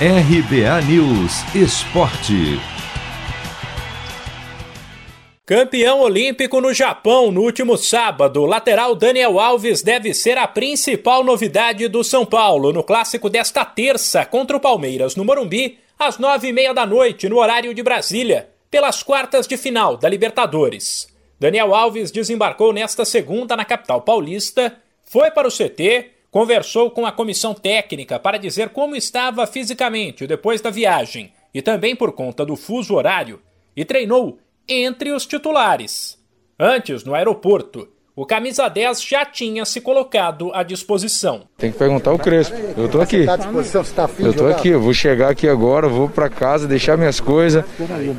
RBA 0.00 0.82
News 0.88 1.54
Esporte. 1.54 2.58
Campeão 5.46 6.00
olímpico 6.00 6.60
no 6.60 6.74
Japão 6.74 7.30
no 7.30 7.42
último 7.42 7.76
sábado, 7.76 8.44
lateral 8.44 8.96
Daniel 8.96 9.38
Alves 9.38 9.82
deve 9.82 10.12
ser 10.12 10.36
a 10.36 10.48
principal 10.48 11.22
novidade 11.22 11.86
do 11.86 12.02
São 12.02 12.26
Paulo 12.26 12.72
no 12.72 12.82
clássico 12.82 13.30
desta 13.30 13.64
terça 13.64 14.26
contra 14.26 14.56
o 14.56 14.60
Palmeiras 14.60 15.14
no 15.14 15.24
Morumbi, 15.24 15.78
às 15.96 16.18
nove 16.18 16.48
e 16.48 16.52
meia 16.52 16.74
da 16.74 16.84
noite, 16.84 17.28
no 17.28 17.38
horário 17.38 17.72
de 17.72 17.80
Brasília, 17.80 18.48
pelas 18.68 19.00
quartas 19.00 19.46
de 19.46 19.56
final 19.56 19.96
da 19.96 20.08
Libertadores. 20.08 21.06
Daniel 21.38 21.72
Alves 21.72 22.10
desembarcou 22.10 22.72
nesta 22.72 23.04
segunda 23.04 23.56
na 23.56 23.64
capital 23.64 24.02
paulista, 24.02 24.76
foi 25.04 25.30
para 25.30 25.46
o 25.46 25.52
CT 25.52 26.13
conversou 26.34 26.90
com 26.90 27.06
a 27.06 27.12
comissão 27.12 27.54
técnica 27.54 28.18
para 28.18 28.38
dizer 28.38 28.70
como 28.70 28.96
estava 28.96 29.46
fisicamente 29.46 30.26
depois 30.26 30.60
da 30.60 30.68
viagem 30.68 31.32
e 31.54 31.62
também 31.62 31.94
por 31.94 32.10
conta 32.10 32.44
do 32.44 32.56
fuso 32.56 32.96
horário 32.96 33.40
e 33.76 33.84
treinou 33.84 34.40
entre 34.68 35.12
os 35.12 35.26
titulares. 35.26 36.20
Antes, 36.58 37.04
no 37.04 37.14
aeroporto, 37.14 37.88
o 38.16 38.24
camisa 38.24 38.68
10 38.68 39.02
já 39.02 39.24
tinha 39.24 39.64
se 39.64 39.80
colocado 39.80 40.52
à 40.54 40.62
disposição. 40.62 41.42
Tem 41.58 41.72
que 41.72 41.78
perguntar 41.78 42.12
o 42.12 42.18
Crespo. 42.18 42.54
Eu 42.76 42.88
tô 42.88 43.00
aqui. 43.00 43.26
Tá 43.26 43.36
tá 43.36 43.50
eu 44.20 44.32
tô 44.32 44.46
aqui, 44.46 44.68
eu 44.68 44.80
vou 44.80 44.94
chegar 44.94 45.30
aqui 45.30 45.48
agora, 45.48 45.88
vou 45.88 46.08
para 46.08 46.28
casa, 46.28 46.68
deixar 46.68 46.96
minhas 46.96 47.18
coisas, 47.18 47.64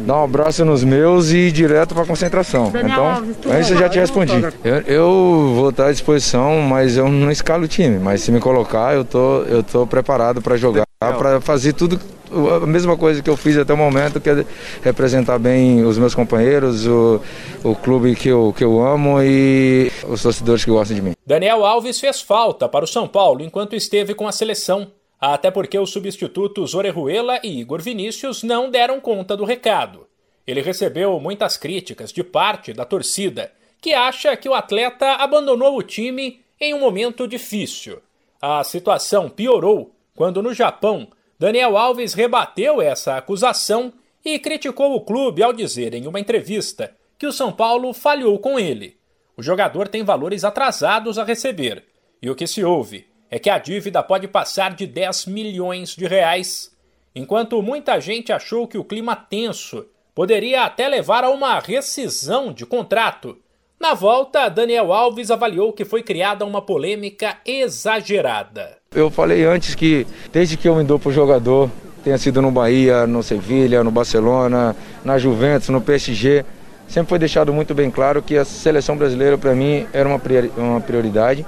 dar 0.06 0.18
um 0.18 0.24
abraço 0.26 0.66
nos 0.66 0.84
meus 0.84 1.32
e 1.32 1.48
ir 1.48 1.52
direto 1.54 1.96
para 1.96 2.06
concentração. 2.06 2.74
Então, 2.76 3.54
aí 3.54 3.64
você 3.64 3.78
já 3.78 3.88
te 3.88 3.98
respondi. 3.98 4.34
Eu, 4.66 4.76
eu, 4.82 5.54
vou 5.56 5.70
estar 5.70 5.88
à 5.88 5.92
disposição, 5.94 6.60
mas 6.60 6.98
eu 6.98 7.08
não 7.08 7.32
escalo 7.32 7.64
o 7.64 7.68
time, 7.68 7.98
mas 7.98 8.20
se 8.20 8.34
me 8.34 8.42
colocar, 8.42 8.94
eu 8.96 9.06
tô 9.06 9.44
eu 9.44 9.64
tô 9.64 9.88
preparado 9.88 10.42
para 10.42 10.58
jogar, 10.58 10.86
para 11.00 11.40
fazer 11.40 11.72
tudo 11.72 11.98
a 12.36 12.66
mesma 12.66 12.98
coisa 12.98 13.22
que 13.22 13.30
eu 13.30 13.38
fiz 13.38 13.58
até 13.58 13.74
o 13.74 13.78
momento, 13.78 14.20
que 14.20 14.30
é 14.30 14.46
representar 14.84 15.40
bem 15.40 15.84
os 15.84 15.98
meus 15.98 16.14
companheiros, 16.14 16.86
o, 16.86 17.22
o 17.64 17.76
clube 17.76 18.16
que 18.16 18.30
eu, 18.30 18.54
que 18.56 18.64
eu 18.64 18.86
amo 18.86 19.22
e 19.22 19.92
os 20.08 20.22
torcedores 20.22 20.66
que 20.66 20.72
gostam 20.72 20.96
de 20.96 21.02
mim. 21.02 21.14
Daniel 21.26 21.66
Alves 21.66 22.00
fez 22.00 22.22
falta 22.22 22.68
para 22.68 22.86
o 22.86 22.88
São 22.88 23.08
Paulo 23.08 23.42
enquanto 23.42 23.76
esteve 23.76 24.14
com 24.14 24.28
a 24.28 24.32
seleção, 24.32 24.92
até 25.20 25.50
porque 25.50 25.80
os 25.80 25.90
substitutos 25.92 26.76
Orejuela 26.76 27.40
e 27.44 27.62
Igor 27.62 27.82
Vinícius 27.82 28.44
não 28.44 28.70
deram 28.70 29.00
conta 29.00 29.36
do 29.36 29.46
recado. 29.46 30.06
Ele 30.46 30.62
recebeu 30.62 31.20
muitas 31.20 31.58
críticas 31.58 32.12
de 32.12 32.24
parte 32.24 32.74
da 32.74 32.86
torcida, 32.86 33.52
que 33.82 33.94
acha 33.94 34.36
que 34.38 34.50
o 34.50 34.54
atleta 34.54 35.14
abandonou 35.14 35.78
o 35.78 35.84
time 35.84 36.42
em 36.60 36.74
um 36.74 36.80
momento 36.80 37.28
difícil. 37.28 38.00
A 38.42 38.64
situação 38.64 39.30
piorou 39.30 39.96
quando 40.16 40.42
no 40.42 40.54
Japão 40.54 41.08
Daniel 41.38 41.78
Alves 41.78 42.14
rebateu 42.14 42.82
essa 42.82 43.18
acusação 43.18 43.92
e 44.24 44.40
criticou 44.40 44.96
o 44.96 45.02
clube 45.02 45.44
ao 45.44 45.52
dizer 45.52 45.94
em 45.94 46.08
uma 46.08 46.20
entrevista 46.20 46.96
que 47.18 47.28
o 47.28 47.32
São 47.32 47.52
Paulo 47.52 47.94
falhou 47.94 48.40
com 48.40 48.58
ele. 48.58 48.98
O 49.38 49.44
jogador 49.44 49.88
tem 49.88 50.04
valores 50.04 50.44
atrasados 50.44 51.20
a 51.20 51.24
receber, 51.24 51.84
e 52.22 52.30
o 52.30 52.36
que 52.36 52.48
se 52.48 52.64
ouve 52.64 53.06
é 53.30 53.38
que 53.38 53.50
a 53.50 53.58
dívida 53.58 54.02
pode 54.02 54.28
passar 54.28 54.74
de 54.74 54.88
10 54.88 55.26
milhões 55.26 55.90
de 55.96 56.08
reais, 56.08 56.74
enquanto 57.14 57.62
muita 57.62 58.00
gente 58.00 58.32
achou 58.32 58.68
que 58.68 58.78
o 58.78 58.84
clima 58.84 59.16
tenso 59.16 59.86
poderia 60.14 60.64
até 60.64 60.88
levar 60.88 61.26
a 61.26 61.30
uma 61.30 61.60
rescisão 61.60 62.54
de 62.54 62.66
contrato. 62.66 63.38
Na 63.80 63.94
volta, 63.94 64.48
Daniel 64.50 64.94
Alves 64.94 65.30
avaliou 65.30 65.74
que 65.74 65.84
foi 65.84 66.02
criada 66.02 66.46
uma 66.46 66.62
polêmica 66.62 67.38
exagerada. 67.46 68.78
Eu 68.94 69.12
falei 69.12 69.44
antes 69.46 69.76
que 69.76 70.08
desde 70.32 70.56
que 70.56 70.68
eu 70.68 70.76
me 70.76 70.84
dou 70.84 70.98
para 70.98 71.10
o 71.10 71.14
jogador, 71.14 71.70
tenha 72.04 72.18
sido 72.18 72.42
no 72.42 72.52
Bahia, 72.52 73.06
no 73.06 73.22
Sevilha, 73.22 73.84
no 73.84 73.92
Barcelona, 73.92 74.76
na 75.04 75.18
Juventus, 75.18 75.70
no 75.70 75.82
PSG, 75.82 76.46
sempre 76.88 77.10
foi 77.10 77.20
deixado 77.20 77.52
muito 77.52 77.76
bem 77.76 77.92
claro 77.92 78.22
que 78.22 78.38
a 78.38 78.46
seleção 78.46 78.96
brasileira 78.96 79.38
para 79.38 79.54
mim 79.54 79.86
era 79.92 80.08
uma 80.08 80.80
prioridade. 80.80 81.46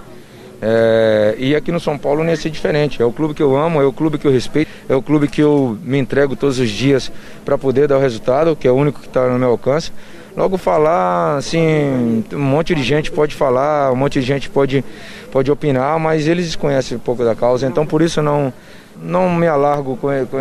É, 0.62 1.36
e 1.38 1.56
aqui 1.56 1.72
no 1.72 1.80
São 1.80 1.98
Paulo 1.98 2.24
não 2.24 2.30
ia 2.30 2.36
ser 2.36 2.50
diferente. 2.50 3.02
É 3.02 3.06
o 3.06 3.12
clube 3.12 3.34
que 3.34 3.42
eu 3.42 3.56
amo, 3.56 3.82
é 3.82 3.86
o 3.86 3.94
clube 3.94 4.18
que 4.18 4.28
eu 4.28 4.32
respeito, 4.32 4.70
é 4.90 4.96
o 4.96 5.02
clube 5.02 5.28
que 5.28 5.42
eu 5.42 5.78
me 5.82 5.98
entrego 5.98 6.36
todos 6.36 6.60
os 6.60 6.70
dias 6.70 7.12
para 7.46 7.58
poder 7.58 7.88
dar 7.88 7.98
o 7.98 8.02
resultado, 8.02 8.56
que 8.56 8.68
é 8.68 8.72
o 8.72 8.76
único 8.76 9.00
que 9.00 9.08
está 9.08 9.28
no 9.30 9.40
meu 9.40 9.50
alcance. 9.50 9.92
Logo 10.38 10.56
falar, 10.56 11.38
assim, 11.38 12.24
um 12.32 12.38
monte 12.38 12.76
de 12.76 12.84
gente 12.84 13.10
pode 13.10 13.34
falar, 13.34 13.92
um 13.92 13.96
monte 13.96 14.20
de 14.20 14.26
gente 14.28 14.48
pode, 14.48 14.86
pode 15.32 15.50
opinar, 15.50 16.00
mas 16.00 16.28
eles 16.28 16.46
desconhecem 16.46 16.96
um 16.96 17.00
pouco 17.00 17.26
da 17.26 17.34
causa, 17.34 17.66
então 17.66 17.88
por 17.88 18.04
isso 18.04 18.22
não 18.22 18.54
não 19.02 19.30
me 19.32 19.48
alargo 19.48 19.98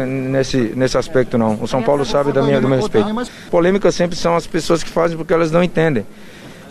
nesse, 0.07 0.59
nesse 0.77 0.99
aspecto 0.99 1.39
não. 1.39 1.59
O 1.63 1.67
São 1.67 1.83
Paulo 1.83 2.05
sabe 2.05 2.31
da 2.31 2.43
minha, 2.43 2.61
do 2.61 2.69
meu 2.69 2.79
respeito. 2.79 3.09
Polêmicas 3.51 3.95
sempre 3.95 4.17
são 4.17 4.37
as 4.37 4.47
pessoas 4.47 4.83
que 4.83 4.91
fazem 4.91 5.17
porque 5.17 5.33
elas 5.33 5.51
não 5.51 5.63
entendem. 5.63 6.07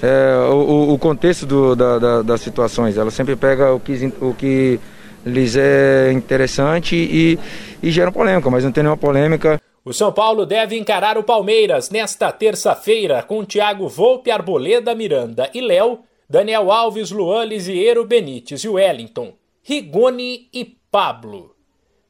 É, 0.03 0.47
o, 0.51 0.93
o, 0.93 0.97
contexto 0.99 1.47
do, 1.47 1.75
da, 1.75 1.97
da, 1.97 2.21
das 2.21 2.41
situações. 2.41 2.97
Ela 2.97 3.11
sempre 3.11 3.35
pega 3.35 3.71
o 3.71 3.79
que, 3.79 4.13
o 4.19 4.33
que 4.33 4.79
lhes 5.25 5.55
é 5.55 6.11
interessante 6.11 6.95
e, 6.95 7.39
e 7.81 7.91
gera 7.91 8.11
polêmica, 8.11 8.49
mas 8.49 8.63
não 8.63 8.71
tem 8.71 8.83
nenhuma 8.83 8.97
polêmica. 8.97 9.59
O 9.85 9.93
São 9.93 10.11
Paulo 10.11 10.47
deve 10.47 10.75
encarar 10.75 11.15
o 11.15 11.23
Palmeiras 11.23 11.91
nesta 11.91 12.31
terça-feira 12.31 13.21
com 13.21 13.45
Thiago 13.45 13.87
Volpe, 13.87 14.31
Arboleda, 14.31 14.95
Miranda 14.95 15.51
e 15.53 15.61
Léo, 15.61 15.99
Daniel 16.27 16.71
Alves, 16.71 17.11
Luan, 17.11 17.45
Lisieiro, 17.45 18.03
Benítez 18.03 18.63
e 18.63 18.67
Wellington, 18.67 19.35
Rigoni 19.61 20.49
e 20.51 20.65
Pablo. 20.89 21.55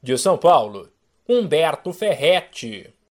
De 0.02 0.16
São 0.16 0.38
Paulo, 0.38 0.88
Humberto 1.28 1.92
Ferretti. 1.92 2.95